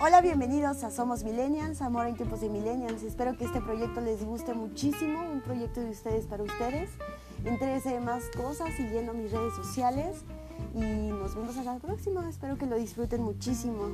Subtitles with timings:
[0.00, 3.02] Hola, bienvenidos a Somos Millennials, Amor en tiempos de Millennials.
[3.02, 6.88] Espero que este proyecto les guste muchísimo, un proyecto de ustedes para ustedes.
[7.44, 10.18] Entérese más cosas siguiendo mis redes sociales
[10.72, 12.28] y nos vemos hasta la próxima.
[12.28, 13.88] Espero que lo disfruten muchísimo.